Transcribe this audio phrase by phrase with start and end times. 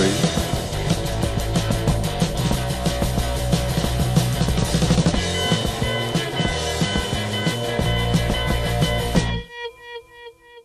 [0.00, 0.12] Trade.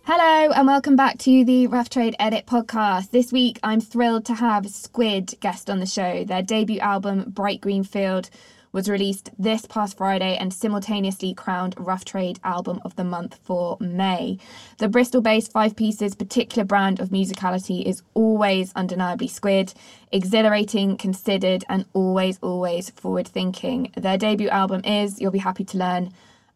[0.03, 3.11] Hello, and welcome back to the Rough Trade Edit podcast.
[3.11, 6.23] This week, I'm thrilled to have Squid guest on the show.
[6.23, 8.29] Their debut album, Bright Green Field,
[8.75, 13.77] was released this past Friday and simultaneously crowned Rough Trade Album of the Month for
[13.79, 14.37] May.
[14.79, 19.73] The Bristol based five pieces particular brand of musicality is always undeniably Squid,
[20.11, 23.93] exhilarating, considered, and always, always forward thinking.
[23.95, 26.11] Their debut album is, you'll be happy to learn,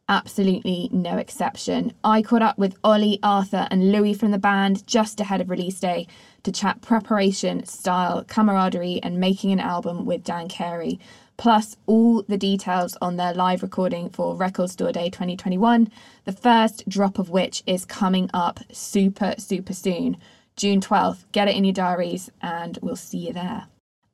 [0.09, 1.93] absolutely no exception.
[2.03, 5.79] I caught up with Ollie, Arthur, and Louis from the band just ahead of release
[5.79, 6.05] day
[6.43, 10.99] to chat preparation, style, camaraderie, and making an album with Dan Carey,
[11.39, 15.89] plus all the details on their live recording for Record Store Day 2021,
[16.25, 20.17] the first drop of which is coming up super, super soon.
[20.57, 21.23] June 12th.
[21.31, 23.67] Get it in your diaries, and we'll see you there.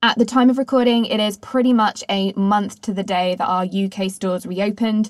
[0.04, 3.48] At the time of recording, it is pretty much a month to the day that
[3.48, 5.10] our UK stores reopened,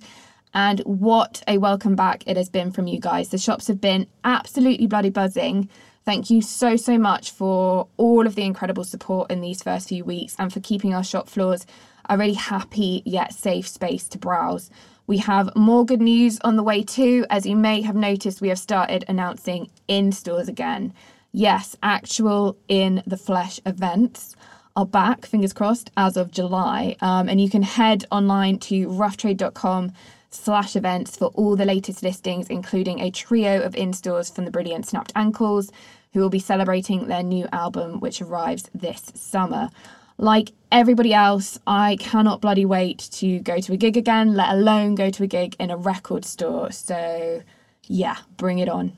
[0.53, 3.27] and what a welcome back it has been from you guys.
[3.27, 5.67] The shops have been absolutely bloody buzzing.
[6.05, 10.05] Thank you so, so much for all of the incredible support in these first few
[10.05, 11.65] weeks and for keeping our shop floors
[12.09, 14.69] a really happy yet safe space to browse.
[15.07, 17.25] We have more good news on the way too.
[17.29, 20.93] As you may have noticed, we have started announcing in stores again.
[21.31, 24.35] Yes, actual in the flesh events
[24.75, 26.95] are back, fingers crossed, as of July.
[27.01, 29.93] Um, and you can head online to roughtrade.com
[30.31, 34.51] slash events for all the latest listings, including a trio of in stores from the
[34.51, 35.71] brilliant Snapped Ankles,
[36.13, 39.69] who will be celebrating their new album, which arrives this summer.
[40.17, 44.95] Like everybody else, I cannot bloody wait to go to a gig again, let alone
[44.95, 46.71] go to a gig in a record store.
[46.71, 47.43] So,
[47.83, 48.93] yeah, bring it on.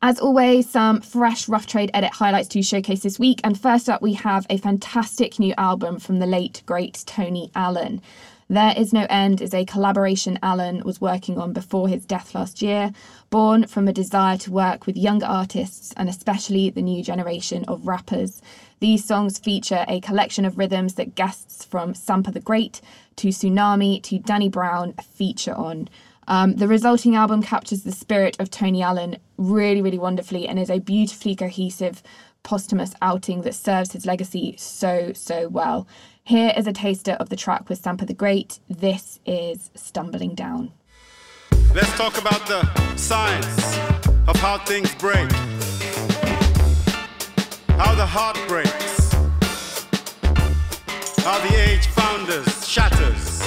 [0.00, 3.40] As always, some fresh Rough Trade edit highlights to showcase this week.
[3.42, 8.00] And first up, we have a fantastic new album from the late, great Tony Allen.
[8.48, 12.62] There Is No End is a collaboration Allen was working on before his death last
[12.62, 12.92] year,
[13.30, 17.86] born from a desire to work with younger artists and especially the new generation of
[17.86, 18.40] rappers.
[18.80, 22.80] These songs feature a collection of rhythms that guests from Sampa the Great
[23.16, 25.88] to Tsunami to Danny Brown feature on.
[26.26, 30.70] Um, the resulting album captures the spirit of Tony Allen really, really wonderfully and is
[30.70, 32.02] a beautifully cohesive
[32.42, 35.86] posthumous outing that serves his legacy so, so well.
[36.22, 38.60] Here is a taster of the track with Sampa the Great.
[38.68, 40.72] This is Stumbling Down.
[41.74, 42.64] Let's talk about the
[42.96, 43.78] science
[44.26, 45.30] of how things break,
[47.76, 49.12] how the heart breaks,
[51.22, 53.42] how the age founders shatters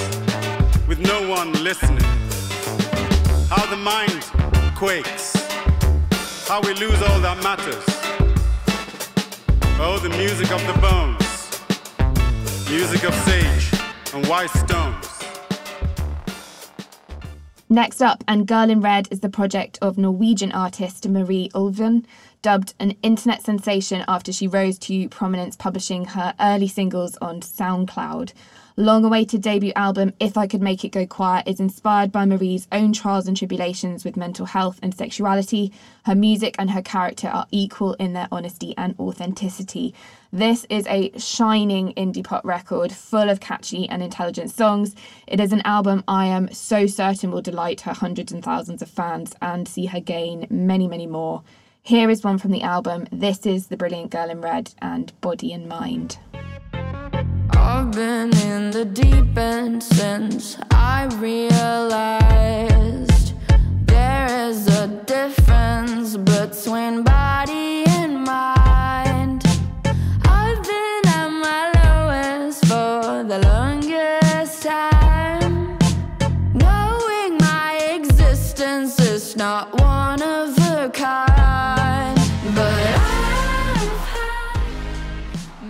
[0.86, 2.04] with no one listening,
[3.50, 4.22] how the mind
[4.76, 5.34] quakes,
[6.46, 7.84] how we lose all that matters.
[9.84, 11.18] Oh, the music of the bones.
[12.70, 13.72] Music of sage
[14.14, 15.11] and white stones.
[17.72, 22.04] Next up, and Girl in Red is the project of Norwegian artist Marie Ulven,
[22.42, 28.34] dubbed an internet sensation after she rose to prominence publishing her early singles on SoundCloud
[28.76, 32.68] long awaited debut album, If I Could Make It Go Quiet, is inspired by Marie's
[32.72, 35.72] own trials and tribulations with mental health and sexuality.
[36.04, 39.94] Her music and her character are equal in their honesty and authenticity.
[40.32, 44.94] This is a shining indie pop record full of catchy and intelligent songs.
[45.26, 48.88] It is an album I am so certain will delight her hundreds and thousands of
[48.88, 51.42] fans and see her gain many, many more.
[51.82, 53.08] Here is one from the album.
[53.10, 56.16] This is The Brilliant Girl in Red and Body and Mind.
[57.64, 61.74] I've been in the deep end since I realized
[63.86, 67.71] there is a difference between body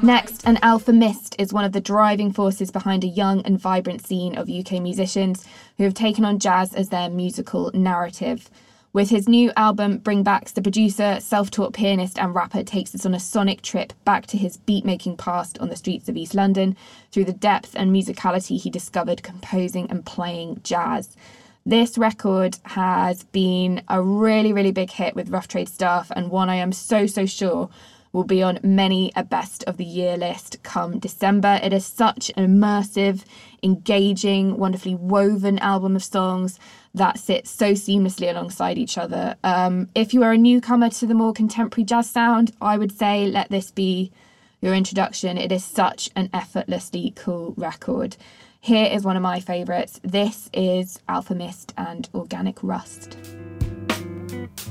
[0.04, 4.04] Next, an Alfa Mist is one of the driving forces behind a young and vibrant
[4.04, 5.46] scene of UK musicians
[5.78, 8.50] who have taken on jazz as their musical narrative.
[8.92, 13.06] With his new album, Bring Backs, the producer, self taught pianist, and rapper takes us
[13.06, 16.34] on a sonic trip back to his beat making past on the streets of East
[16.34, 16.76] London
[17.12, 21.16] through the depth and musicality he discovered composing and playing jazz.
[21.64, 26.50] This record has been a really, really big hit with Rough Trade staff, and one
[26.50, 27.70] I am so, so sure
[28.12, 31.58] will be on many a best of the year list come December.
[31.62, 33.24] It is such an immersive,
[33.62, 36.58] engaging, wonderfully woven album of songs
[36.94, 39.36] that sit so seamlessly alongside each other.
[39.42, 43.26] Um, if you are a newcomer to the more contemporary jazz sound, I would say
[43.26, 44.12] let this be
[44.60, 45.38] your introduction.
[45.38, 48.16] It is such an effortlessly cool record.
[48.60, 50.00] Here is one of my favourites.
[50.04, 53.16] This is Alfa Mist and Organic Rust.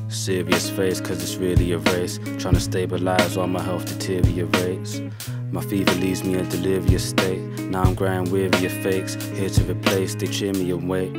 [0.10, 2.20] Serious face, cause it's really a race.
[2.40, 5.02] Trying to stabilize while my health deteriorates.
[5.52, 7.40] My fever leaves me in delirious state.
[7.70, 9.16] Now I'm growing weary of fakes.
[9.16, 11.12] Here to replace, they cheer me and wait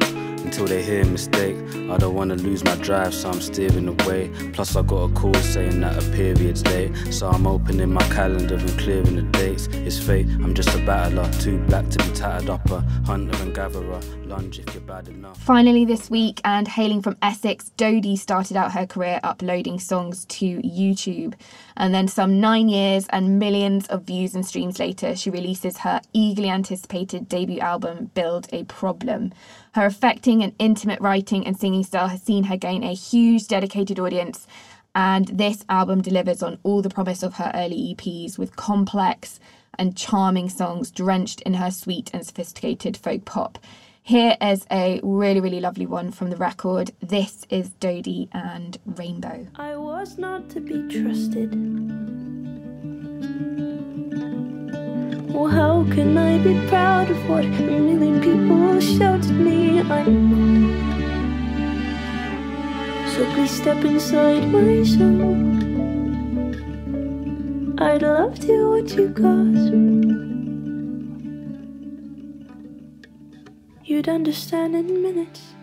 [0.45, 1.57] until they hear a mistake.
[1.91, 4.31] I don't wanna lose my drive, so I'm steering away.
[4.53, 6.93] Plus, I got a call saying that a period's late.
[7.13, 9.67] So I'm opening my calendar and clearing the dates.
[9.73, 12.71] It's fate, I'm just a battler, too black to be tattered up.
[12.71, 15.37] A hunter and gatherer, lunge if you're bad enough.
[15.43, 20.59] Finally, this week, and hailing from Essex, Dodie started out her career uploading songs to
[20.63, 21.35] YouTube.
[21.77, 26.01] And then, some nine years and millions of views and streams later, she releases her
[26.13, 29.33] eagerly anticipated debut album, Build a Problem.
[29.75, 33.99] Her affecting and intimate writing and singing style has seen her gain a huge dedicated
[33.99, 34.47] audience,
[34.95, 39.41] and this album delivers on all the promise of her early EPs with complex
[39.79, 43.59] and charming songs drenched in her sweet and sophisticated folk pop.
[44.03, 46.91] Here is a really, really lovely one from the record.
[47.01, 49.47] This is Dodie and Rainbow.
[49.55, 51.53] I was not to be trusted.
[55.33, 59.81] Well, how can I be proud of what a million people shout shouted me?
[59.81, 60.93] I'm not.
[63.13, 65.33] So please step inside my soul.
[67.81, 69.71] I'd love to watch you cause
[73.85, 75.55] you'd understand in minutes.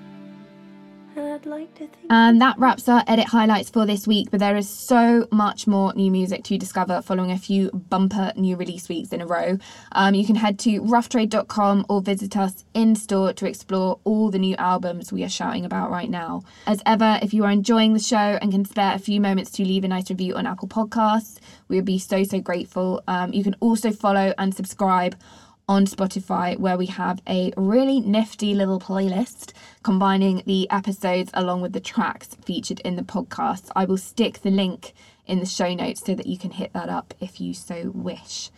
[1.19, 2.05] And I'd like to think.
[2.09, 5.93] And that wraps our edit highlights for this week, but there is so much more
[5.93, 9.57] new music to discover following a few bumper new release weeks in a row.
[9.91, 14.39] Um, you can head to roughtrade.com or visit us in store to explore all the
[14.39, 16.43] new albums we are shouting about right now.
[16.65, 19.65] As ever, if you are enjoying the show and can spare a few moments to
[19.65, 23.03] leave a nice review on Apple Podcasts, we would be so, so grateful.
[23.09, 25.17] Um, you can also follow and subscribe
[25.69, 31.73] on Spotify, where we have a really nifty little playlist combining the episodes along with
[31.73, 33.69] the tracks featured in the podcast.
[33.75, 34.93] I will stick the link
[35.27, 38.49] in the show notes so that you can hit that up if you so wish.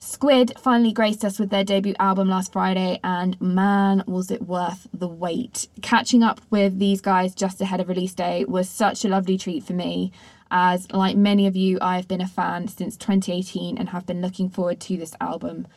[0.00, 4.88] Squid finally graced us with their debut album last Friday, and man, was it worth
[4.92, 5.68] the wait.
[5.82, 9.62] Catching up with these guys just ahead of release day was such a lovely treat
[9.62, 10.10] for me,
[10.50, 14.20] as, like many of you, I have been a fan since 2018 and have been
[14.20, 15.68] looking forward to this album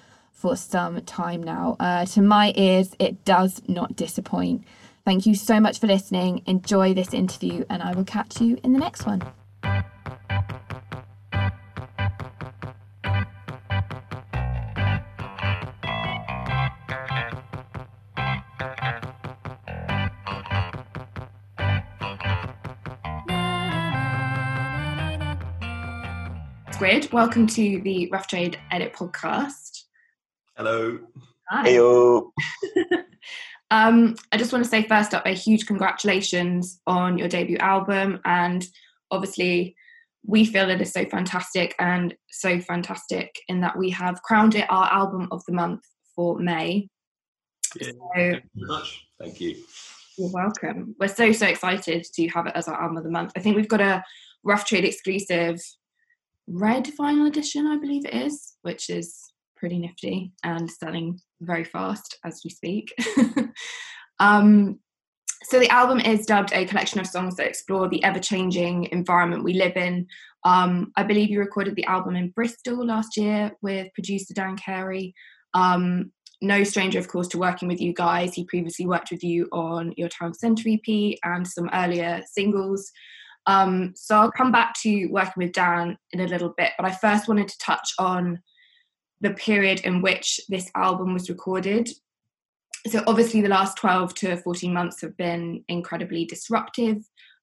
[0.43, 1.77] for some time now.
[1.79, 4.65] Uh, to my ears, it does not disappoint.
[5.05, 6.41] Thank you so much for listening.
[6.45, 9.23] Enjoy this interview, and I will catch you in the next one.
[27.11, 29.72] Welcome to the Rough Trade Edit podcast.
[30.55, 30.99] Hello.
[31.49, 31.69] Hi.
[31.69, 32.31] Heyo.
[33.71, 38.19] Um, I just want to say first up a huge congratulations on your debut album,
[38.23, 38.63] and
[39.09, 39.75] obviously
[40.23, 44.69] we feel it is so fantastic and so fantastic in that we have crowned it
[44.69, 45.81] our album of the month
[46.15, 46.87] for May.
[47.81, 49.05] Yeah, So thank you very much.
[49.19, 49.55] Thank you.
[50.19, 50.95] you're welcome.
[50.99, 53.31] We're so so excited to have it as our album of the month.
[53.35, 54.03] I think we've got a
[54.43, 55.59] Rough Trade exclusive
[56.45, 59.32] red vinyl edition, I believe it is, which is
[59.63, 62.93] pretty nifty and selling very fast as we speak.
[64.19, 64.77] um,
[65.43, 69.53] so the album is dubbed a collection of songs that explore the ever-changing environment we
[69.53, 70.05] live in.
[70.43, 75.15] Um, I believe you recorded the album in Bristol last year with producer Dan Carey.
[75.53, 78.33] Um, no stranger, of course, to working with you guys.
[78.33, 82.91] He previously worked with you on your Town Centre EP and some earlier singles.
[83.47, 86.91] Um, so I'll come back to working with Dan in a little bit, but I
[86.91, 88.41] first wanted to touch on
[89.23, 91.89] the period in which this album was recorded.
[92.87, 96.97] So obviously, the last 12 to 14 months have been incredibly disruptive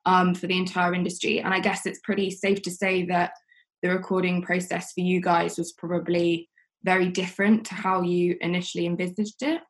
[0.04, 3.32] um, for the entire industry, and I guess it's pretty safe to say that
[3.82, 6.50] the recording process for you guys was probably
[6.84, 9.62] very different to how you initially envisaged it.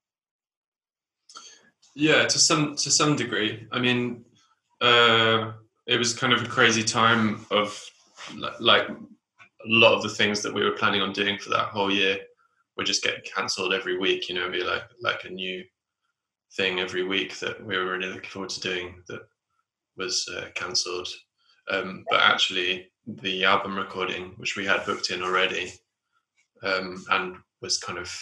[1.94, 3.68] Yeah, to some to some degree.
[3.70, 4.24] I mean,
[4.80, 5.52] uh,
[5.86, 7.80] it was kind of a crazy time of
[8.58, 8.88] like
[9.64, 12.18] a lot of the things that we were planning on doing for that whole year
[12.76, 14.28] were just getting cancelled every week.
[14.28, 15.64] You know, be like like a new
[16.56, 19.22] thing every week that we were really looking forward to doing that
[19.96, 21.08] was uh, cancelled.
[21.70, 25.72] Um, but actually, the album recording, which we had booked in already,
[26.62, 28.12] um, and was kind of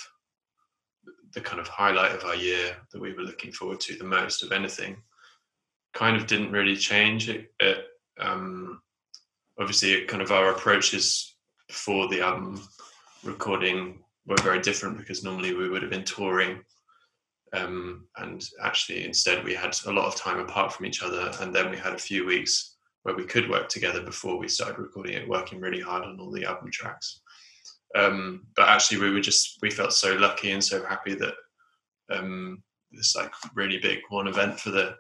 [1.35, 4.43] the kind of highlight of our year that we were looking forward to the most
[4.43, 4.97] of anything,
[5.95, 7.29] kind of didn't really change.
[7.29, 7.87] It, it
[8.19, 8.83] um,
[9.59, 11.37] obviously, kind of our approaches
[11.69, 12.63] before the album
[13.25, 16.61] recording were very different because normally we would have been touring
[17.55, 21.55] um, and actually instead we had a lot of time apart from each other and
[21.55, 25.15] then we had a few weeks where we could work together before we started recording
[25.15, 27.21] it working really hard on all the album tracks
[27.97, 31.35] um, but actually we were just we felt so lucky and so happy that
[32.11, 32.63] um,
[32.93, 34.95] this like really big one event for the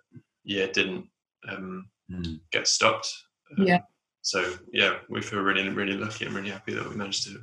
[0.45, 1.07] year didn't
[1.49, 2.41] um, Mm.
[2.50, 3.12] get stopped
[3.59, 3.81] Um, Yeah.
[4.28, 7.38] So yeah we feel really really lucky and really happy that we managed to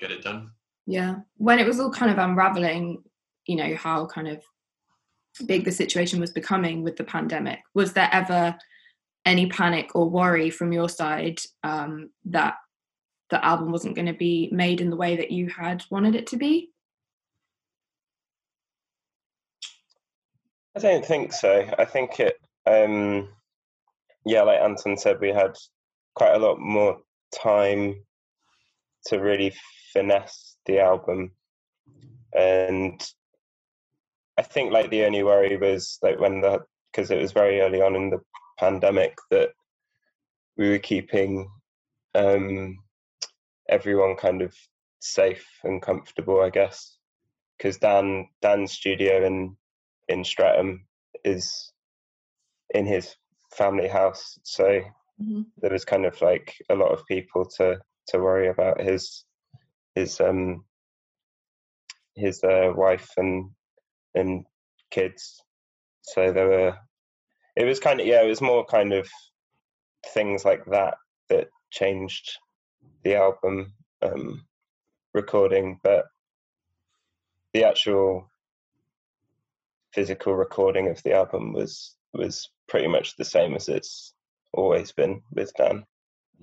[0.00, 0.50] get it done
[0.86, 1.16] Yeah.
[1.36, 3.02] When it was all kind of unraveling,
[3.46, 4.42] you know, how kind of
[5.46, 8.56] big the situation was becoming with the pandemic, was there ever
[9.24, 12.54] any panic or worry from your side um, that
[13.30, 16.26] the album wasn't going to be made in the way that you had wanted it
[16.28, 16.70] to be?
[20.76, 21.68] I don't think so.
[21.78, 22.36] I think it,
[22.66, 23.28] um,
[24.24, 25.54] yeah, like Anton said, we had
[26.14, 26.98] quite a lot more
[27.34, 28.04] time
[29.06, 29.52] to really
[29.92, 31.32] finesse the album.
[32.34, 33.02] And
[34.38, 37.80] I think like the only worry was like when the, because it was very early
[37.80, 38.20] on in the
[38.58, 39.50] pandemic that
[40.56, 41.48] we were keeping
[42.14, 42.78] um,
[43.68, 44.54] everyone kind of
[45.00, 46.96] safe and comfortable, I guess.
[47.56, 49.56] Because Dan Dan's studio in
[50.08, 50.86] in Streatham
[51.24, 51.72] is
[52.70, 53.14] in his
[53.54, 54.80] family house, so
[55.22, 55.46] Mhm.
[55.58, 59.24] there was kind of like a lot of people to to worry about his
[59.94, 60.64] his um
[62.14, 63.50] his uh, wife and
[64.14, 64.44] and
[64.90, 65.42] kids.
[66.02, 66.78] So there were
[67.56, 69.08] it was kind of yeah, it was more kind of
[70.14, 70.94] things like that
[71.28, 72.38] that changed
[73.04, 74.44] the album um
[75.14, 76.06] recording, but
[77.52, 78.30] the actual
[79.92, 84.14] physical recording of the album was was pretty much the same as it's
[84.52, 85.84] always been with Dan, mm.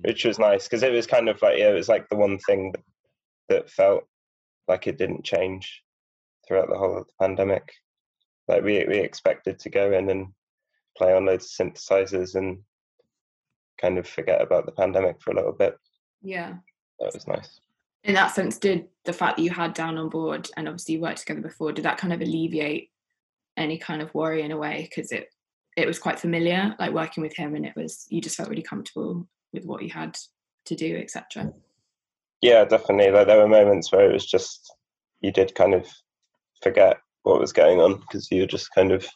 [0.08, 2.38] which was nice because it was kind of like yeah, it was like the one
[2.38, 2.82] thing that,
[3.48, 4.04] that felt
[4.68, 5.82] like it didn't change
[6.46, 7.72] throughout the whole of the pandemic.
[8.48, 10.28] Like we we expected to go in and
[10.96, 12.58] play on loads of synthesizers and
[13.80, 15.76] kind of forget about the pandemic for a little bit.
[16.22, 16.54] Yeah.
[16.98, 17.60] That was nice.
[18.04, 21.00] In that sense, did the fact that you had Dan on board and obviously you
[21.00, 22.90] worked together before, did that kind of alleviate
[23.56, 24.88] any kind of worry in a way?
[24.88, 25.28] Because it
[25.80, 28.62] it was quite familiar, like working with him, and it was you just felt really
[28.62, 30.16] comfortable with what you had
[30.66, 31.52] to do, etc.
[32.40, 33.10] Yeah, definitely.
[33.10, 34.72] Like there were moments where it was just
[35.20, 35.86] you did kind of
[36.62, 39.06] forget what was going on because you were just kind of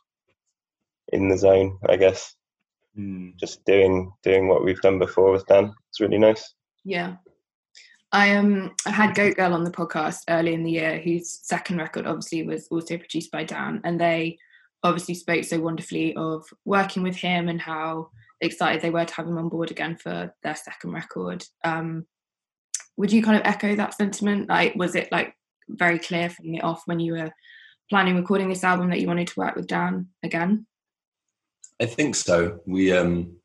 [1.12, 2.34] in the zone, I guess.
[2.98, 3.36] Mm.
[3.36, 5.72] Just doing doing what we've done before with Dan.
[5.90, 6.54] It's really nice.
[6.84, 7.16] Yeah.
[8.12, 11.78] I um I had Goat Girl on the podcast early in the year, whose second
[11.78, 14.38] record obviously was also produced by Dan, and they
[14.84, 18.10] obviously spoke so wonderfully of working with him and how
[18.40, 21.44] excited they were to have him on board again for their second record.
[21.64, 22.06] Um,
[22.96, 24.48] would you kind of echo that sentiment?
[24.48, 25.34] Like, was it like
[25.68, 27.32] very clear from the off when you were
[27.90, 30.66] planning recording this album that you wanted to work with Dan again?
[31.80, 32.60] I think so.
[32.66, 33.36] We um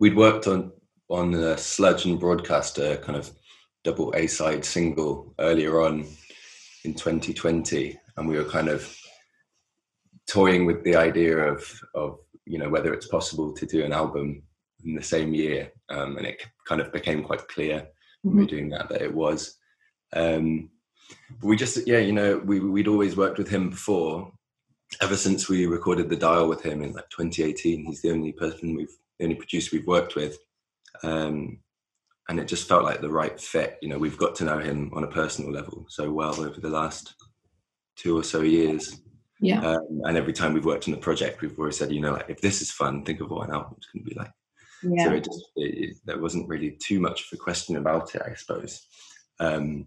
[0.00, 0.72] we'd worked on
[1.08, 3.30] on a Sludge and Broadcaster kind of
[3.84, 6.06] double A side single earlier on
[6.84, 8.94] in 2020, and we were kind of
[10.30, 11.60] toying with the idea of
[11.94, 14.42] of you know whether it's possible to do an album
[14.84, 17.86] in the same year, um, and it kind of became quite clear
[18.22, 19.56] when we were doing that that it was.
[20.14, 20.70] Um,
[21.40, 24.32] but we just yeah you know we we'd always worked with him before.
[25.00, 28.74] Ever since we recorded the dial with him in like 2018 he's the only person
[28.74, 30.36] we've the only producer we've worked with.
[31.02, 31.60] Um
[32.28, 33.78] and it just felt like the right fit.
[33.82, 36.68] You know we've got to know him on a personal level so well over the
[36.68, 37.14] last
[37.96, 39.00] two or so years
[39.40, 39.60] Yeah.
[39.62, 42.28] um, and every time we've worked on the project we've always said you know like
[42.28, 44.30] if this is fun think of what an album's going to be like.
[44.82, 45.04] Yeah.
[45.04, 48.22] so it just it, it, there wasn't really too much of a question about it
[48.24, 48.86] i suppose.
[49.38, 49.86] Um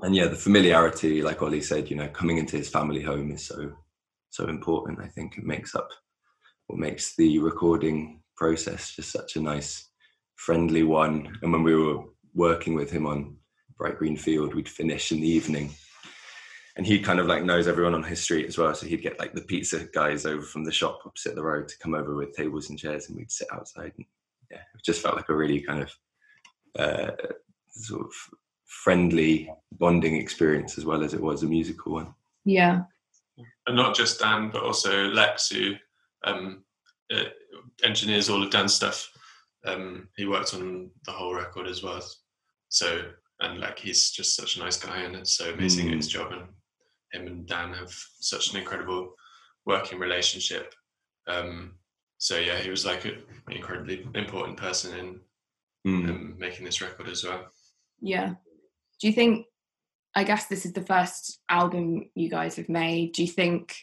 [0.00, 3.46] and yeah the familiarity like ollie said you know coming into his family home is
[3.46, 3.72] so
[4.30, 5.38] so important i think.
[5.38, 5.88] It makes up
[6.66, 9.88] what makes the recording process just such a nice
[10.34, 11.38] friendly one.
[11.42, 12.04] And when we were
[12.34, 13.36] working with him on
[13.78, 15.70] bright green field we'd finish in the evening
[16.76, 19.18] and he kind of like knows everyone on his street as well so he'd get
[19.18, 22.34] like the pizza guys over from the shop opposite the road to come over with
[22.36, 24.06] tables and chairs and we'd sit outside and
[24.50, 25.90] yeah it just felt like a really kind of
[26.78, 27.10] uh,
[27.70, 28.12] sort of
[28.66, 32.14] friendly bonding experience as well as it was a musical one
[32.44, 32.82] Yeah.
[33.66, 35.74] and not just Dan, but also Lex, who
[36.24, 36.64] um,
[37.12, 37.24] uh,
[37.84, 39.08] engineers all of Dan's stuff.
[39.64, 42.02] Um, he worked on the whole record as well.
[42.68, 43.02] So,
[43.40, 46.32] and like he's just such a nice guy, and it's so amazing at his job.
[46.32, 46.42] And
[47.12, 49.14] him and Dan have such an incredible
[49.64, 50.74] working relationship.
[51.26, 51.74] Um,
[52.18, 55.20] so yeah, he was like an incredibly important person in
[55.86, 56.10] Mm.
[56.10, 57.46] um, making this record as well.
[58.00, 58.34] Yeah.
[59.00, 59.46] Do you think
[60.16, 63.12] I guess this is the first album you guys have made.
[63.12, 63.76] Do you think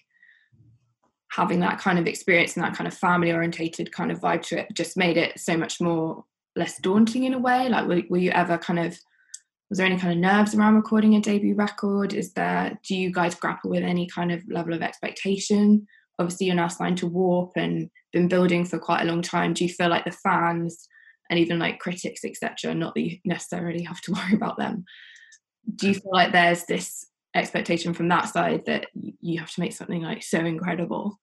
[1.30, 4.62] having that kind of experience and that kind of family orientated kind of vibe to
[4.62, 6.26] it just made it so much more
[6.56, 7.70] less daunting in a way?
[7.70, 9.00] Like, were, were you ever kind of
[9.70, 12.14] was there any kind of nerves around recording a debut record?
[12.14, 15.88] Is there do you guys grapple with any kind of level of expectation?
[16.20, 19.54] Obviously, you're now signed to Warp and been building for quite a long time.
[19.54, 20.88] Do you feel like the fans
[21.30, 24.86] and even like critics, etc., not that you necessarily have to worry about them,
[25.76, 27.06] do you feel like there's this
[27.36, 31.20] expectation from that side that you have to make something like so incredible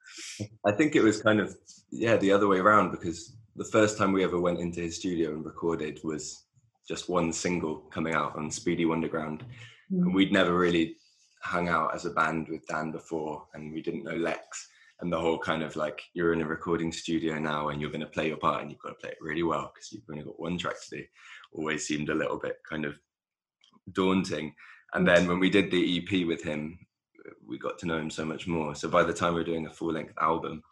[0.67, 1.55] i think it was kind of
[1.93, 5.31] yeah the other way around because the first time we ever went into his studio
[5.31, 6.47] and recorded was
[6.91, 9.43] just one single coming out on speedy wonderground
[9.93, 10.03] mm.
[10.03, 10.97] and we'd never really
[11.43, 14.69] hung out as a band with dan before and we didn't know lex
[15.01, 18.01] and the whole kind of like you're in a recording studio now and you're going
[18.01, 20.25] to play your part and you've got to play it really well because you've only
[20.25, 21.05] got one track to do
[21.53, 22.99] always seemed a little bit kind of
[23.93, 24.55] daunting.
[24.95, 26.79] And then when we did the EP with him,
[27.47, 28.75] we got to know him so much more.
[28.75, 30.63] So by the time we are doing a full length album,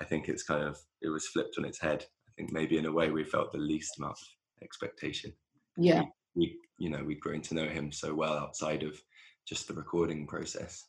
[0.00, 2.04] I think it's kind of it was flipped on its head.
[2.28, 5.32] I think maybe in a way we felt the least amount of expectation.
[5.76, 6.04] Yeah.
[6.34, 9.00] We, you know we'd grown to know him so well outside of
[9.46, 10.86] just the recording process.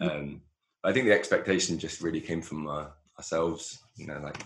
[0.00, 0.42] Um,
[0.84, 2.86] I think the expectation just really came from uh,
[3.18, 3.78] ourselves.
[3.96, 4.42] You know, like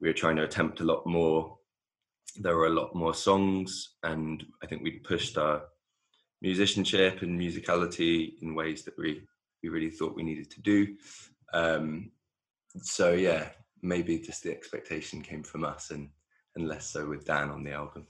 [0.00, 1.56] we were trying to attempt a lot more.
[2.36, 5.62] There were a lot more songs, and I think we pushed our
[6.42, 9.22] musicianship and musicality in ways that we
[9.62, 10.96] we really thought we needed to do.
[11.52, 12.10] Um,
[12.82, 13.48] so yeah,
[13.82, 16.08] maybe just the expectation came from us and
[16.56, 18.06] and less so with Dan on the album.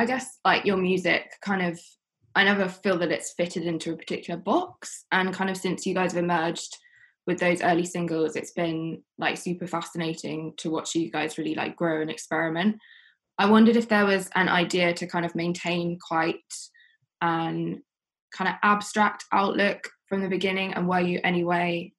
[0.00, 1.80] I guess like your music kind of
[2.34, 5.94] I never feel that it's fitted into a particular box and kind of since you
[5.94, 6.76] guys have emerged
[7.26, 11.76] with those early singles it's been like super fascinating to watch you guys really like
[11.76, 12.76] grow and experiment
[13.40, 16.36] I wondered if there was an idea to kind of maintain quite
[17.22, 17.82] an
[18.36, 21.94] kind of abstract outlook from the beginning, and were you anyway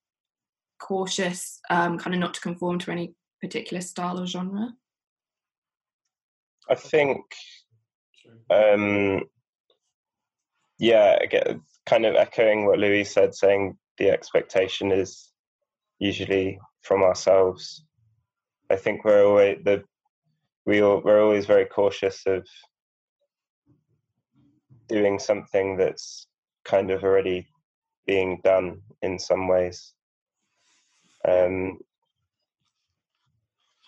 [0.80, 4.70] cautious, um, kind of not to conform to any particular style or genre?
[6.70, 7.22] I think,
[8.52, 9.24] um,
[10.80, 15.32] yeah, again, kind of echoing what Louis said, saying the expectation is
[16.00, 17.86] usually from ourselves.
[18.70, 19.84] I think we're always the
[20.66, 22.46] we all, we're always very cautious of
[24.88, 26.28] doing something that's
[26.66, 27.48] kind of already
[28.06, 29.94] being done in some ways.
[31.28, 31.80] Um,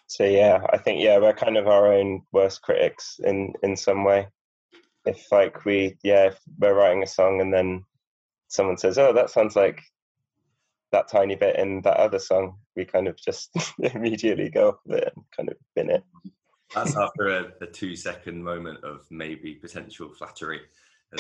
[0.08, 4.04] so yeah, I think yeah, we're kind of our own worst critics in in some
[4.04, 4.28] way.
[5.05, 7.83] If like we yeah, if we're writing a song and then
[8.47, 9.81] someone says, "Oh, that sounds like
[10.91, 15.11] that tiny bit in that other song," we kind of just immediately go off it
[15.15, 16.03] and kind of bin it.
[16.73, 20.61] That's after a, a two second moment of maybe potential flattery.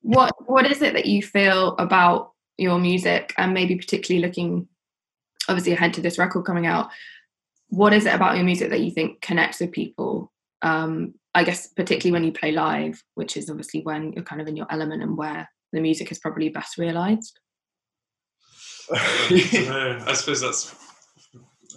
[0.00, 4.68] what what is it that you feel about your music and maybe particularly looking
[5.48, 6.90] obviously ahead to this record coming out
[7.68, 11.68] what is it about your music that you think connects with people um i guess
[11.68, 15.02] particularly when you play live which is obviously when you're kind of in your element
[15.02, 17.38] and where the music is probably best realized
[18.92, 20.74] I suppose that's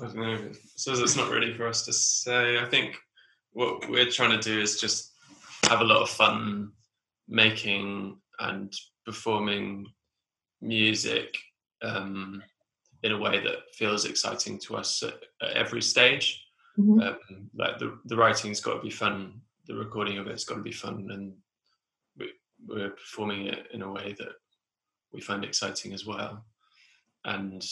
[0.02, 0.34] I don't know.
[0.36, 2.60] I suppose it's not really for us to say.
[2.60, 2.96] I think
[3.52, 5.14] what we're trying to do is just
[5.70, 6.72] have a lot of fun
[7.28, 8.74] making and
[9.06, 9.88] performing
[10.62, 11.38] music
[11.82, 12.42] um,
[13.04, 16.46] in a way that feels exciting to us at, at every stage.
[16.78, 17.00] Mm-hmm.
[17.02, 20.62] Um, like the the writing's got to be fun, the recording of it's got to
[20.62, 21.34] be fun, and
[22.18, 22.32] we,
[22.68, 24.34] we're performing it in a way that
[25.12, 26.46] we find exciting as well.
[27.26, 27.66] And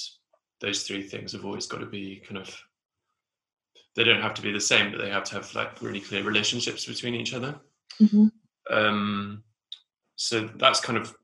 [0.59, 2.59] those three things have always got to be kind of
[3.95, 6.23] they don't have to be the same, but they have to have like really clear
[6.23, 7.59] relationships between each other.
[7.99, 8.27] Mm-hmm.
[8.69, 9.43] Um,
[10.15, 11.15] so that's kind of,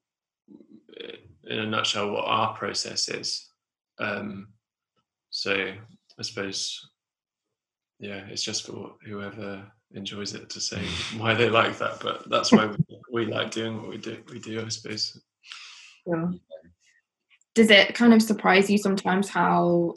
[1.44, 3.48] in a nutshell, what our process is.
[4.00, 4.48] Um,
[5.30, 6.90] so I suppose,
[8.00, 10.82] yeah, it's just for whoever enjoys it to say
[11.18, 12.76] why they like that, but that's why we,
[13.12, 14.18] we like doing what we do.
[14.32, 15.22] We do, I suppose.
[16.06, 16.26] Yeah
[17.56, 19.96] does it kind of surprise you sometimes how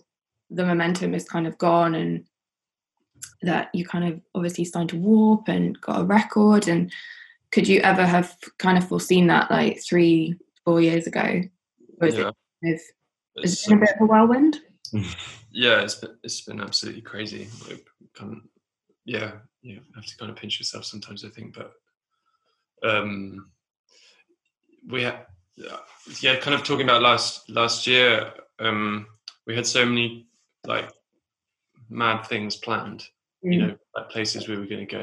[0.51, 2.25] the momentum is kind of gone and
[3.43, 6.93] that you kind of obviously signed to warp and got a record and
[7.51, 11.43] could you ever have kind of foreseen that like three four years ago
[12.01, 12.29] or is yeah.
[12.29, 12.81] it kind of,
[13.43, 14.61] is it been a bit of a whirlwind
[15.51, 17.49] yeah it's been, it's been absolutely crazy
[18.15, 18.39] kind of,
[19.05, 21.73] yeah you have to kind of pinch yourself sometimes i think but
[22.89, 23.51] um
[24.89, 25.27] we have
[26.21, 29.07] yeah, kind of talking about last last year, um,
[29.47, 30.27] we had so many
[30.67, 30.91] like
[31.89, 33.05] mad things planned.
[33.45, 33.53] Mm.
[33.53, 34.97] You know, like places we were going to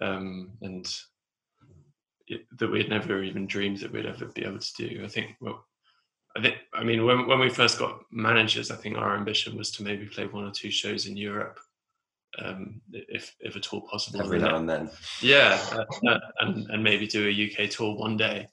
[0.00, 0.86] go, um, and
[2.26, 5.02] it, that we'd never even dreamed that we'd ever be able to do.
[5.04, 5.64] I think well,
[6.36, 9.70] I think I mean when when we first got managers, I think our ambition was
[9.72, 11.58] to maybe play one or two shows in Europe,
[12.38, 14.20] um, if if at all possible.
[14.20, 14.90] Every now and then.
[15.20, 18.48] Yeah, uh, uh, and and maybe do a UK tour one day.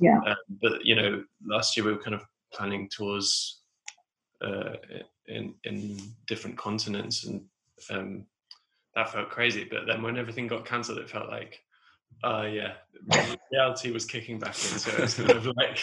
[0.00, 0.20] Yeah.
[0.26, 3.60] Um, but you know, last year we were kind of planning tours
[4.42, 4.74] uh,
[5.28, 7.42] in in different continents, and
[7.90, 8.26] um,
[8.94, 9.66] that felt crazy.
[9.70, 11.62] But then when everything got cancelled, it felt like,
[12.24, 12.72] uh, yeah,
[13.52, 14.78] reality was kicking back in.
[14.78, 15.78] So it's kind of like,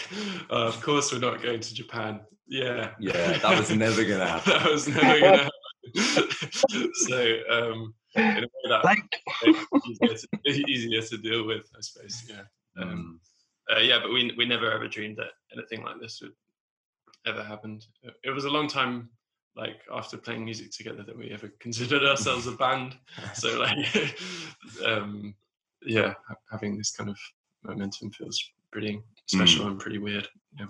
[0.50, 2.20] uh, of course we're not going to Japan.
[2.46, 4.52] Yeah, Yeah, that was never gonna happen.
[4.52, 5.50] that was never gonna happen.
[6.94, 9.20] so um, in a way that Like,
[9.86, 10.28] easier to,
[10.70, 12.24] easier to deal with, I suppose.
[12.28, 12.42] Yeah.
[12.82, 13.20] Um,
[13.70, 13.76] Mm.
[13.76, 16.32] uh, yeah, but we we never ever dreamed that anything like this would
[17.26, 17.80] ever happen.
[18.24, 19.10] It was a long time,
[19.56, 22.96] like after playing music together, that we ever considered ourselves a band.
[23.34, 24.14] So like,
[24.86, 25.34] um,
[25.82, 27.18] yeah, ha- having this kind of
[27.64, 30.28] momentum feels pretty special and pretty weird.
[30.58, 30.66] Yeah.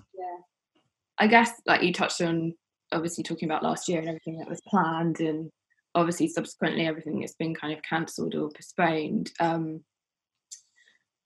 [1.19, 2.55] I guess like you touched on
[2.93, 5.51] obviously talking about last year and everything that was planned and
[5.95, 9.31] obviously subsequently everything that's been kind of cancelled or postponed.
[9.41, 9.81] Um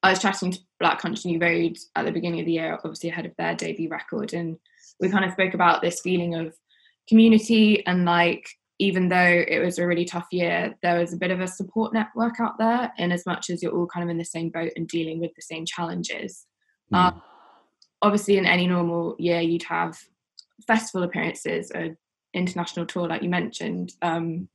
[0.02, 3.10] I was chatting to Black Country New Road at the beginning of the year, obviously
[3.10, 4.56] ahead of their debut record, and
[4.98, 6.56] we kind of spoke about this feeling of
[7.08, 8.48] community and like
[8.82, 11.94] even though it was a really tough year, there was a bit of a support
[11.94, 14.72] network out there, in as much as you're all kind of in the same boat
[14.74, 16.46] and dealing with the same challenges.
[16.92, 16.96] Mm.
[16.96, 17.22] Um,
[18.02, 19.96] obviously, in any normal year, you'd have
[20.66, 21.96] festival appearances, an
[22.34, 24.48] international tour, like you mentioned, um,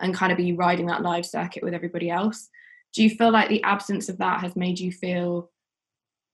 [0.00, 2.50] and kind of be riding that live circuit with everybody else.
[2.92, 5.50] Do you feel like the absence of that has made you feel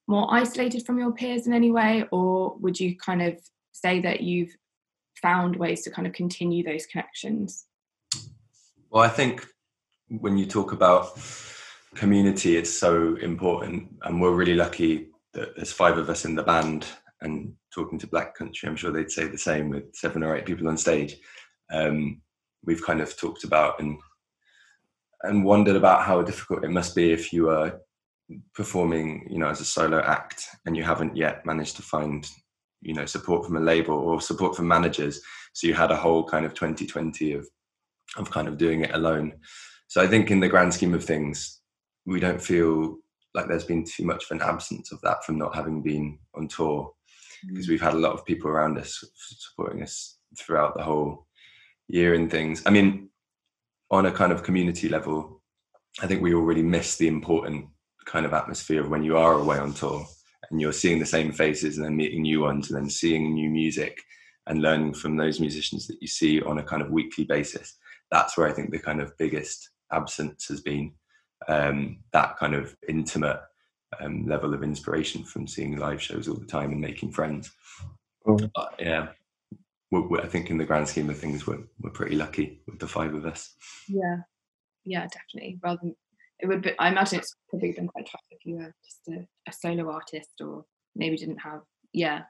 [0.08, 3.38] more isolated from your peers in any way, or would you kind of
[3.70, 4.56] say that you've
[5.20, 7.66] found ways to kind of continue those connections?
[8.90, 9.46] Well, I think
[10.08, 11.18] when you talk about
[11.94, 16.42] community, it's so important, and we're really lucky that there's five of us in the
[16.42, 16.86] band.
[17.22, 20.44] And talking to Black Country, I'm sure they'd say the same with seven or eight
[20.44, 21.16] people on stage.
[21.72, 22.20] Um,
[22.62, 23.98] we've kind of talked about and
[25.22, 27.80] and wondered about how difficult it must be if you are
[28.54, 32.28] performing, you know, as a solo act and you haven't yet managed to find,
[32.82, 35.20] you know, support from a label or support from managers.
[35.52, 37.46] So you had a whole kind of 2020 of
[38.16, 39.32] of kind of doing it alone.
[39.88, 41.60] So I think in the grand scheme of things,
[42.06, 42.96] we don't feel
[43.34, 46.48] like there's been too much of an absence of that from not having been on
[46.48, 46.92] tour
[47.44, 47.48] mm.
[47.48, 51.26] because we've had a lot of people around us supporting us throughout the whole
[51.88, 52.62] year and things.
[52.66, 53.10] I mean,
[53.90, 55.42] on a kind of community level,
[56.00, 57.66] I think we already miss the important
[58.06, 60.06] kind of atmosphere of when you are away on tour
[60.50, 63.50] and you're seeing the same faces and then meeting new ones and then seeing new
[63.50, 64.00] music
[64.46, 67.76] and learning from those musicians that you see on a kind of weekly basis.
[68.10, 70.92] That's where I think the kind of biggest absence has been
[71.48, 73.40] um, that kind of intimate
[74.00, 77.50] um, level of inspiration from seeing live shows all the time and making friends.
[78.26, 78.50] Mm.
[78.54, 79.08] But, yeah,
[79.90, 82.78] we're, we're- I think in the grand scheme of things, we're, we're pretty lucky with
[82.78, 83.54] the five of us.
[83.88, 84.18] Yeah,
[84.84, 85.58] yeah, definitely.
[85.62, 85.96] Rather than
[86.40, 89.26] it would be, I imagine it's probably been quite tough if you were just a,
[89.48, 92.22] a solo artist or maybe didn't have, yeah,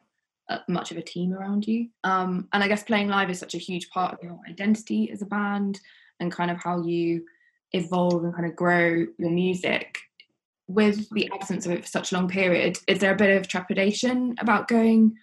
[0.48, 1.88] uh, much of a team around you.
[2.04, 5.22] Um, and I guess playing live is such a huge part of your identity as
[5.22, 5.80] a band
[6.20, 7.24] and kind of how you
[7.72, 9.98] evolve and kind of grow your music.
[10.68, 13.48] With the absence of it for such a long period, is there a bit of
[13.48, 15.14] trepidation about going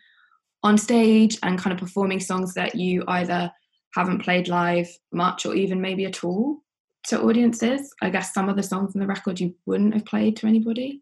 [0.61, 3.51] on stage and kind of performing songs that you either
[3.93, 6.62] haven't played live much or even maybe at all
[7.07, 7.93] to audiences.
[8.01, 11.01] I guess some of the songs on the record you wouldn't have played to anybody.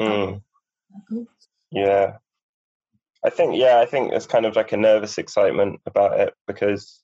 [0.00, 0.42] Mm,
[1.70, 2.16] yeah.
[3.24, 7.02] I think yeah, I think there's kind of like a nervous excitement about it because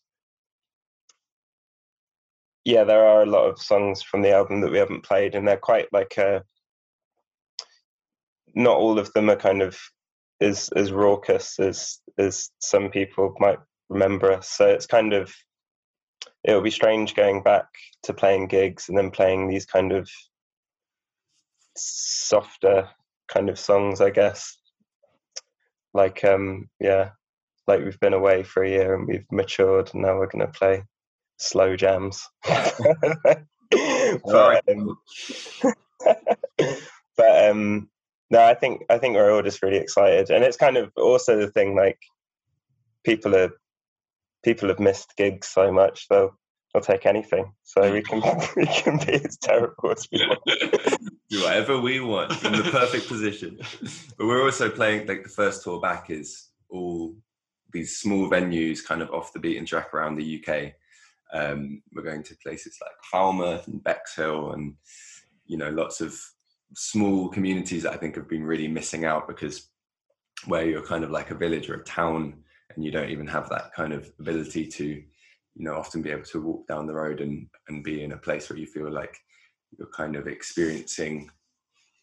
[2.65, 5.47] yeah, there are a lot of songs from the album that we haven't played and
[5.47, 6.43] they're quite like a
[8.55, 9.79] not all of them are kind of
[10.41, 13.59] as as raucous as as some people might
[13.89, 14.51] remember us.
[14.51, 15.33] So it's kind of
[16.45, 17.67] it'll be strange going back
[18.05, 20.09] to playing gigs and then playing these kind of
[21.77, 22.89] softer
[23.29, 24.57] kind of songs, I guess.
[25.95, 27.11] Like um yeah,
[27.67, 30.85] like we've been away for a year and we've matured and now we're gonna play
[31.39, 32.27] slow jams.
[32.45, 33.45] but,
[34.69, 34.99] um,
[37.17, 37.89] but um
[38.31, 40.31] no, I think I think we're all just really excited.
[40.31, 41.99] And it's kind of also the thing like
[43.05, 43.51] people are
[44.45, 46.39] people have missed gigs so much they'll
[46.73, 47.53] they'll take anything.
[47.65, 48.21] So we can
[48.57, 50.41] we can be as terrible as we want.
[51.31, 53.59] Do whatever we want in the perfect position.
[54.17, 57.15] But we're also playing like the first tour back is all
[57.71, 60.73] these small venues kind of off the beaten track around the UK.
[61.31, 64.75] Um, we're going to places like Falmouth and Bexhill and
[65.47, 66.19] you know lots of
[66.75, 69.69] small communities that I think have been really missing out because
[70.47, 72.43] where you're kind of like a village or a town
[72.79, 76.23] and you don't even have that kind of ability to you know often be able
[76.23, 79.17] to walk down the road and and be in a place where you feel like
[79.77, 81.29] you're kind of experiencing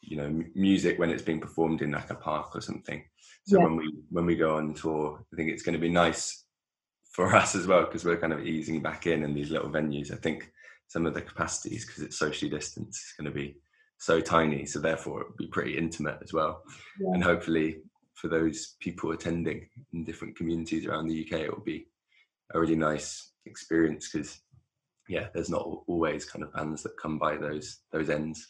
[0.02, 3.02] you know m- music when it's being performed in like a park or something
[3.46, 3.64] so Yeah.
[3.64, 6.44] when we when we go on tour i think it's going to be nice
[7.14, 10.12] for us as well because we're kind of easing back in in these little venues
[10.12, 10.52] i think
[10.88, 13.56] some of the capacities because it's socially distanced is going to be
[13.98, 16.62] so tiny so therefore it will be pretty intimate as well
[17.00, 17.14] Yeah.
[17.14, 17.78] and hopefully
[18.16, 21.86] for those people attending in different communities around the uk it will be
[22.54, 24.40] a really nice experience because
[25.08, 28.48] yeah there's not always kind of bands that come by those those ends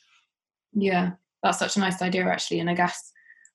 [0.75, 2.59] Yeah, that's such a nice idea, actually.
[2.59, 3.11] And I guess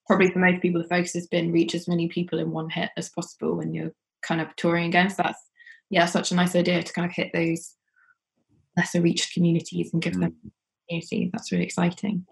[0.07, 2.90] probably for most people, the focus has been reach as many people in one hit
[2.96, 3.92] as possible when you're
[4.23, 5.11] kind of touring again.
[5.11, 5.42] So that's,
[5.90, 7.75] yeah, such a nice idea to kind of hit those
[8.77, 10.35] lesser reached communities and give them
[10.88, 11.31] community.
[11.33, 12.25] That's really exciting.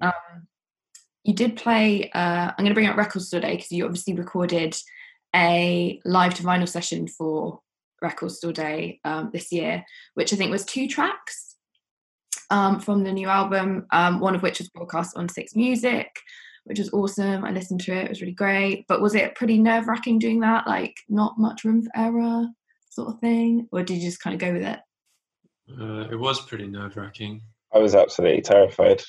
[0.00, 0.46] Um,
[1.26, 4.14] you did play, uh, I'm going to bring up Records Store Day because you obviously
[4.14, 4.76] recorded
[5.34, 7.58] a live to vinyl session for
[8.00, 9.84] Records Store Day um, this year,
[10.14, 11.56] which I think was two tracks
[12.50, 16.08] um, from the new album, um, one of which was broadcast on Six Music,
[16.62, 17.44] which was awesome.
[17.44, 18.84] I listened to it, it was really great.
[18.86, 20.68] But was it pretty nerve wracking doing that?
[20.68, 22.46] Like, not much room for error,
[22.90, 23.66] sort of thing?
[23.72, 24.78] Or did you just kind of go with it?
[25.68, 27.42] Uh, it was pretty nerve wracking.
[27.74, 29.02] I was absolutely terrified.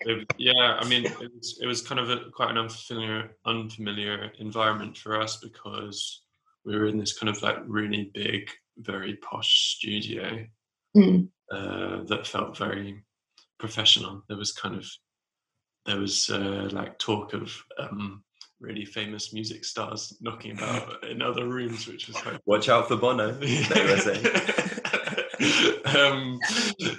[0.00, 4.32] It, yeah, I mean, it was, it was kind of a, quite an unfamiliar, unfamiliar
[4.38, 6.22] environment for us because
[6.64, 10.46] we were in this kind of like really big, very posh studio
[10.96, 11.28] Mm.
[11.50, 13.02] uh, that felt very
[13.58, 14.22] professional.
[14.28, 14.86] There was kind of
[15.86, 18.22] there was uh, like talk of um,
[18.60, 22.96] really famous music stars knocking about in other rooms, which was like watch out for
[22.96, 24.24] bono they were saying.
[25.84, 26.38] um,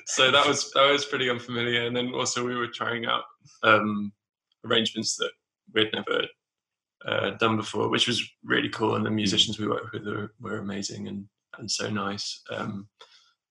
[0.05, 1.85] so that was that was pretty unfamiliar.
[1.85, 3.23] And then also we were trying out
[3.63, 4.11] um,
[4.65, 5.31] arrangements that
[5.73, 6.25] we'd never
[7.05, 8.95] uh, done before, which was really cool.
[8.95, 11.25] And the musicians we worked with were, were amazing and
[11.57, 12.41] and so nice.
[12.49, 12.87] Um,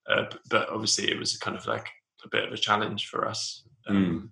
[0.07, 1.87] uh, but obviously, it was kind of like
[2.23, 3.63] a bit of a challenge for us.
[3.87, 4.31] Um,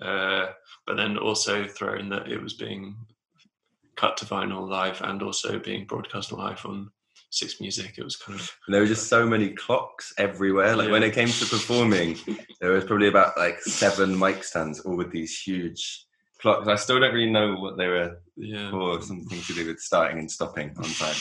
[0.00, 0.48] uh,
[0.86, 2.96] but then also throw in that it was being
[3.96, 6.90] cut to vinyl live and also being broadcast live on
[7.36, 7.94] Six Music.
[7.98, 10.74] It was kind of And there were just so many clocks everywhere.
[10.74, 12.16] Like when it came to performing,
[12.60, 16.06] there was probably about like seven mic stands, all with these huge
[16.40, 16.66] clocks.
[16.66, 18.70] I still don't really know what they were yeah.
[18.70, 19.02] for.
[19.02, 21.16] Something to do with starting and stopping on time.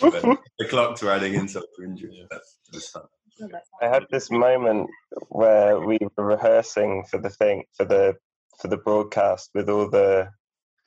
[0.00, 2.26] But the clocks were adding insult to injury.
[2.30, 2.40] That
[2.72, 3.02] was fun.
[3.80, 4.90] I had this moment
[5.28, 8.16] where we were rehearsing for the thing for the
[8.60, 10.30] for the broadcast with all the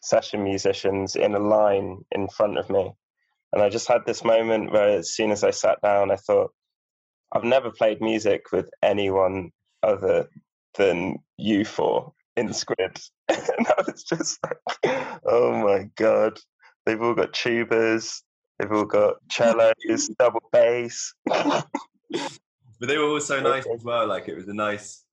[0.02, 2.94] session musicians in a line in front of me.
[3.54, 6.52] And I just had this moment where as soon as I sat down I thought
[7.32, 10.28] I've never played music with anyone other
[10.76, 13.00] than you four in Squid.
[13.30, 14.58] and I was just like,
[15.26, 16.40] oh my god.
[16.86, 18.22] They've all got tubas,
[18.60, 21.14] they've all got cellos, double bass.
[21.26, 24.06] But they were all so nice as well.
[24.08, 25.06] Like it was a nice.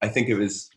[0.00, 0.70] I think it was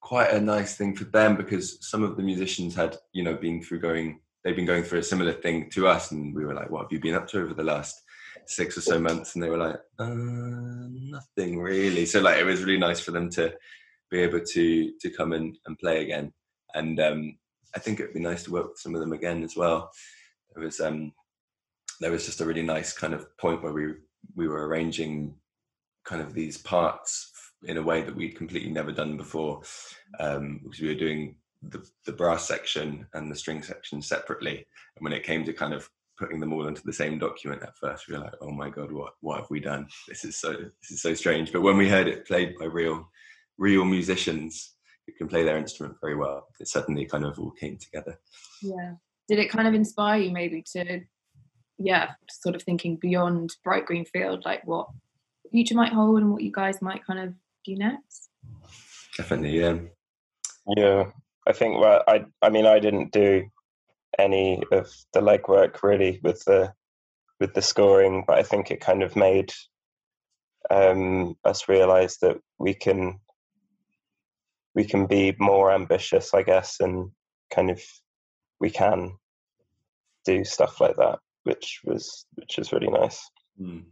[0.00, 3.62] quite a nice thing for them because some of the musicians had, you know, been
[3.62, 4.20] through going.
[4.46, 6.92] They've been going through a similar thing to us, and we were like, "What have
[6.92, 8.00] you been up to over the last
[8.46, 12.62] six or so months?" And they were like, uh, "Nothing really." So like, it was
[12.62, 13.52] really nice for them to
[14.08, 16.32] be able to to come and, and play again.
[16.74, 17.38] And um,
[17.74, 19.90] I think it'd be nice to work with some of them again as well.
[20.54, 21.12] There was um,
[21.98, 23.94] there was just a really nice kind of point where we
[24.36, 25.34] we were arranging
[26.04, 27.32] kind of these parts
[27.64, 29.62] in a way that we'd completely never done before
[30.20, 31.34] um, because we were doing
[31.70, 34.66] the, the brass section and the string section separately.
[34.96, 37.76] And when it came to kind of putting them all into the same document at
[37.76, 39.86] first we were like oh my god what what have we done?
[40.08, 41.52] This is so this is so strange.
[41.52, 43.08] But when we heard it played by real
[43.58, 44.74] real musicians
[45.06, 48.18] who can play their instrument very well it suddenly kind of all came together.
[48.62, 48.94] Yeah.
[49.28, 51.00] Did it kind of inspire you maybe to,
[51.78, 54.88] yeah, sort of thinking beyond Bright Green Field, like what
[55.42, 58.30] the future might hold and what you guys might kind of do next?
[59.16, 59.78] definitely yeah.
[60.76, 61.10] Yeah,
[61.46, 63.44] I think well, I I mean I didn't do
[64.18, 66.72] any of the legwork really with the
[67.40, 69.52] with the scoring, but I think it kind of made
[70.70, 73.20] um, us realize that we can
[74.74, 77.10] we can be more ambitious, I guess, and
[77.50, 77.80] kind of
[78.60, 79.16] we can
[80.24, 83.30] do stuff like that, which was which is really nice.
[83.60, 83.84] Mm.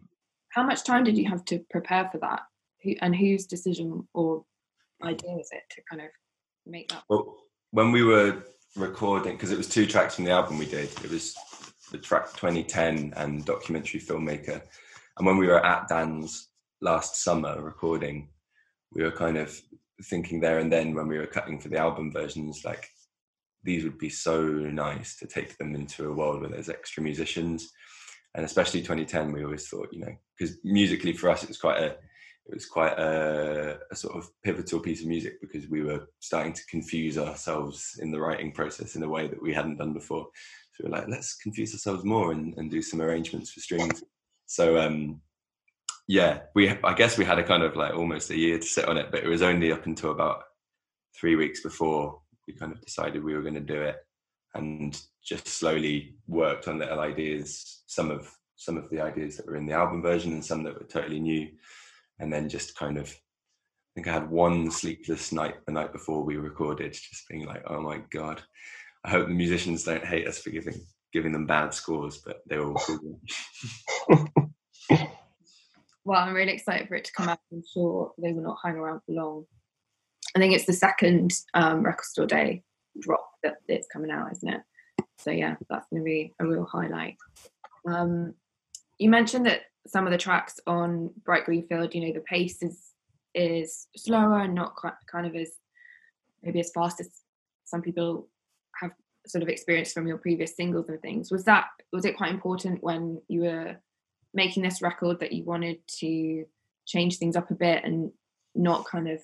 [0.50, 2.42] How much time did you have to prepare for that?
[2.82, 4.44] Who, and whose decision or
[5.02, 6.08] idea was it to kind of
[6.66, 7.05] make that?
[7.09, 7.37] Well,
[7.70, 8.44] when we were
[8.77, 11.35] recording, because it was two tracks from the album we did, it was
[11.90, 14.61] the track 2010 and documentary filmmaker.
[15.16, 16.48] And when we were at Dan's
[16.81, 18.29] last summer recording,
[18.92, 19.59] we were kind of
[20.05, 22.88] thinking there and then when we were cutting for the album versions, like
[23.62, 27.70] these would be so nice to take them into a world where there's extra musicians.
[28.35, 31.81] And especially 2010, we always thought, you know, because musically for us, it was quite
[31.81, 31.96] a
[32.46, 36.52] it was quite a, a, sort of pivotal piece of music because we were starting
[36.52, 40.26] to confuse ourselves in the writing process in a way that we hadn't done before.
[40.74, 44.02] So we are like, let's confuse ourselves more and, and do some arrangements for strings.
[44.46, 45.22] So um,
[46.07, 48.88] yeah, we I guess we had a kind of like almost a year to sit
[48.88, 50.42] on it, but it was only up until about
[51.18, 53.96] three weeks before we kind of decided we were going to do it,
[54.54, 57.83] and just slowly worked on little ideas.
[57.87, 60.74] Some of some of the ideas that were in the album version, and some that
[60.74, 61.48] were totally new,
[62.18, 63.09] and then just kind of.
[63.09, 67.62] I think I had one sleepless night the night before we recorded, just being like,
[67.66, 68.42] "Oh my god,
[69.05, 70.74] I hope the musicians don't hate us for giving
[71.12, 73.20] giving them bad scores, but they were all cool."
[76.05, 77.38] well, I'm really excited for it to come out.
[77.53, 79.44] I'm sure they will not hang around for long.
[80.35, 82.64] I think it's the second um, record store day
[83.00, 84.61] drop that it's coming out, isn't it?
[85.18, 87.16] So yeah, that's going to be a real highlight.
[87.88, 88.35] Um,
[88.98, 92.62] you mentioned that some of the tracks on Bright Green Field, you know, the pace
[92.62, 92.90] is
[93.34, 95.50] is slower and not quite, kind of as
[96.42, 97.10] maybe as fast as
[97.64, 98.28] some people
[98.80, 98.92] have
[99.26, 101.30] sort of experienced from your previous singles and things.
[101.30, 103.76] Was that was it quite important when you were
[104.32, 106.44] making this record that you wanted to
[106.86, 108.12] change things up a bit and
[108.54, 109.20] not kind of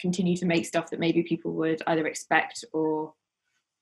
[0.00, 3.14] continue to make stuff that maybe people would either expect or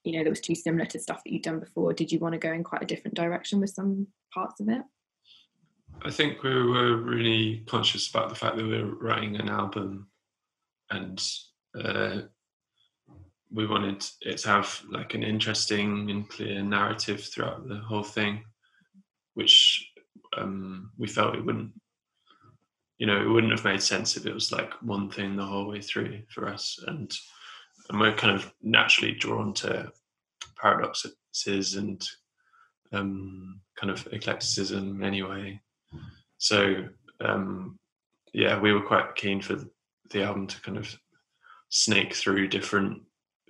[0.04, 2.32] you know that was too similar to stuff that you'd done before did you want
[2.32, 4.82] to go in quite a different direction with some parts of it
[6.04, 10.08] i think we were really conscious about the fact that we were writing an album
[10.90, 11.22] and
[11.82, 12.20] uh,
[13.50, 18.42] we wanted it to have like an interesting and clear narrative throughout the whole thing
[19.34, 19.90] which
[20.36, 21.72] um, we felt it wouldn't
[23.02, 25.66] you know it wouldn't have made sense if it was like one thing the whole
[25.66, 26.78] way through for us.
[26.86, 27.12] And
[27.90, 29.90] and we're kind of naturally drawn to
[30.56, 32.00] paradoxes and
[32.92, 35.60] um, kind of eclecticism anyway
[36.42, 36.84] so
[37.20, 37.78] um,
[38.32, 39.56] yeah we were quite keen for
[40.10, 40.92] the album to kind of
[41.70, 43.00] snake through different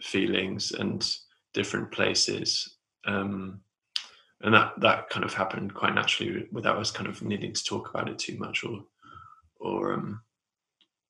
[0.01, 1.17] feelings and
[1.55, 2.77] different places
[3.07, 3.61] um,
[4.43, 7.89] and that that kind of happened quite naturally without us kind of needing to talk
[7.91, 8.85] about it too much or
[9.59, 10.21] or um,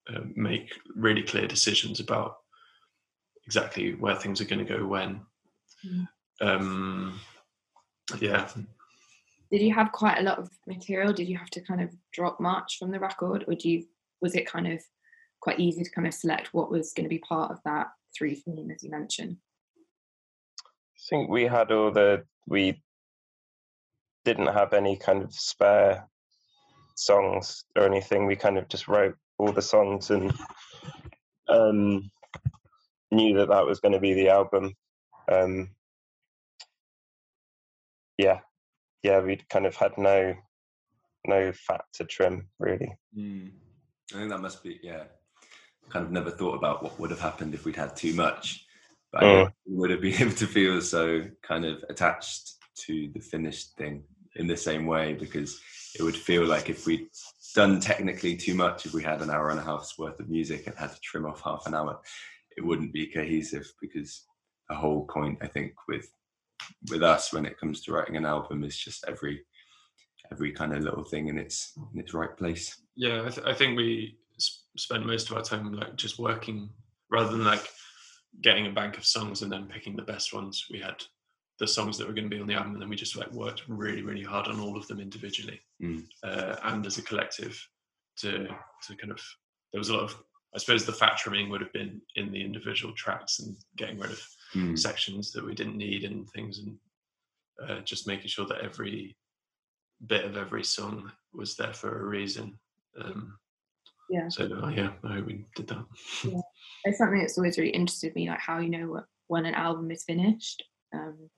[0.09, 2.37] uh, make really clear decisions about
[3.47, 5.21] exactly where things are going to go when.
[5.85, 6.09] Mm.
[6.41, 7.21] Um,
[8.21, 8.49] yeah.
[9.53, 11.13] Did you have quite a lot of material?
[11.13, 13.85] Did you have to kind of drop much from the record, or do you
[14.23, 14.83] was it kind of
[15.41, 18.35] quite easy to kind of select what was going to be part of that three
[18.35, 19.37] theme as you mentioned?
[20.59, 22.81] I think we had all the we
[24.25, 26.09] didn't have any kind of spare
[26.97, 28.25] songs or anything.
[28.25, 30.33] We kind of just wrote all the songs and
[31.49, 32.11] um,
[33.11, 34.73] knew that that was going to be the album.
[35.31, 35.71] Um,
[38.17, 38.39] yeah,
[39.03, 40.35] yeah, we kind of had no
[41.27, 42.95] no fat to trim really.
[43.17, 43.51] Mm.
[44.13, 45.05] I think that must be yeah.
[45.89, 48.65] Kind of never thought about what would have happened if we'd had too much,
[49.13, 49.53] but mm.
[49.67, 52.53] we would have been able to feel so kind of attached
[52.87, 54.03] to the finished thing
[54.37, 55.61] in the same way because
[55.99, 57.09] it would feel like if we'd
[57.55, 60.67] done technically too much, if we had an hour and a half's worth of music
[60.67, 62.01] and had to trim off half an hour,
[62.57, 64.25] it wouldn't be cohesive because
[64.69, 66.09] the whole point, I think, with
[66.91, 69.45] with us when it comes to writing an album is just every
[70.31, 72.83] every kind of little thing in its in its right place.
[72.97, 76.71] Yeah, I, th- I think we sp- spent most of our time like just working
[77.11, 77.69] rather than like
[78.41, 80.67] getting a bank of songs and then picking the best ones.
[80.71, 81.03] We had
[81.59, 83.31] the songs that were going to be on the album, and then we just like
[83.33, 86.03] worked really, really hard on all of them individually mm.
[86.25, 87.61] uh, and as a collective
[88.19, 88.49] to
[88.87, 89.21] to kind of.
[89.73, 90.23] There was a lot of,
[90.55, 94.11] I suppose, the fat trimming would have been in the individual tracks and getting rid
[94.11, 94.23] of
[94.55, 94.79] mm.
[94.79, 96.77] sections that we didn't need and things, and
[97.69, 99.17] uh, just making sure that every
[100.07, 102.59] bit of every song was there for a reason.
[103.01, 103.39] Um,
[104.11, 104.29] yeah.
[104.29, 105.85] So uh, yeah, I hope we did that.
[106.25, 106.41] Yeah.
[106.85, 110.05] It's something that's always really interested me, like how you know when an album is
[110.05, 110.63] finished.
[110.95, 111.31] Um,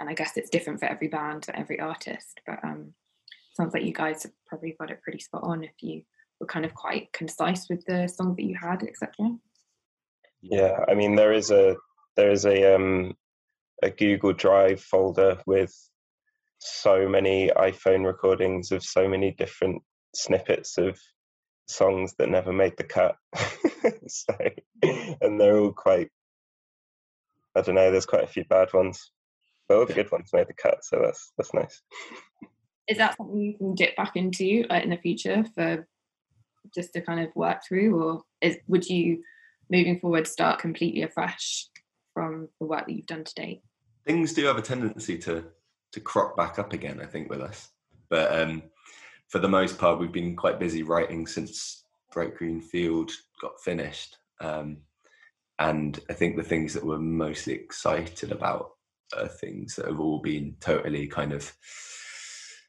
[0.00, 2.40] and I guess it's different for every band, for every artist.
[2.44, 2.92] But um,
[3.54, 6.02] sounds like you guys have probably got it pretty spot on if you
[6.40, 9.30] were kind of quite concise with the song that you had, etc.
[10.40, 11.76] Yeah, I mean there is a
[12.16, 13.14] there is a um
[13.82, 15.74] a Google Drive folder with
[16.58, 19.82] so many iPhone recordings of so many different
[20.14, 20.98] snippets of
[21.66, 23.16] songs that never made the cut.
[24.06, 24.34] so,
[25.20, 26.10] and they're all quite
[27.56, 29.10] I don't know, there's quite a few bad ones
[29.72, 31.82] but all the good ones made the cut, so that's that's nice.
[32.88, 35.86] Is that something you can dip back into uh, in the future for
[36.74, 39.22] just to kind of work through, or is, would you,
[39.70, 41.68] moving forward, start completely afresh
[42.14, 43.62] from the work that you've done to date?
[44.06, 45.44] Things do have a tendency to
[45.92, 47.68] to crop back up again, I think, with us.
[48.08, 48.62] But um,
[49.28, 53.10] for the most part, we've been quite busy writing since Bright Green Field
[53.40, 54.16] got finished.
[54.40, 54.78] Um,
[55.58, 58.70] and I think the things that we're mostly excited about
[59.16, 61.52] are things that have all been totally kind of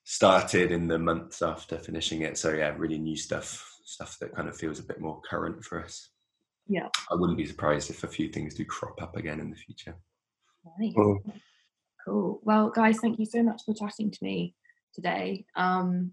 [0.03, 2.37] started in the months after finishing it.
[2.37, 5.81] So yeah, really new stuff, stuff that kind of feels a bit more current for
[5.81, 6.09] us.
[6.67, 6.87] Yeah.
[7.11, 9.95] I wouldn't be surprised if a few things do crop up again in the future.
[10.79, 10.93] Nice.
[12.05, 12.41] Cool.
[12.43, 14.55] Well, guys, thank you so much for chatting to me
[14.93, 15.45] today.
[15.55, 16.11] Um,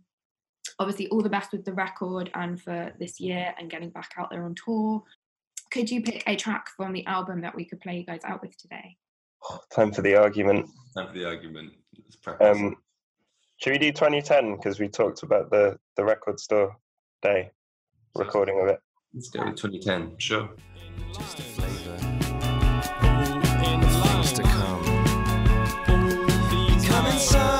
[0.78, 4.30] obviously, all the best with the record and for this year and getting back out
[4.30, 5.03] there on tour.
[5.72, 8.42] Could you pick a track from the album that we could play you guys out
[8.42, 8.96] with today?
[9.74, 10.68] Time for the argument.
[10.96, 11.72] Time for the argument.
[11.96, 12.59] Let's practice.
[12.59, 12.76] Um,
[13.57, 16.76] should we do 2010 because we talked about the the record store
[17.22, 17.51] day
[18.14, 18.80] recording of it?
[19.12, 20.18] Let's go with 2010.
[20.18, 20.50] Sure.
[21.12, 21.96] Just a flavor.
[24.04, 24.84] Things to come.
[26.86, 27.59] Come inside.